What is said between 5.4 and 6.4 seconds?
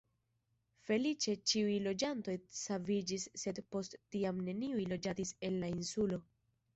en la insulo.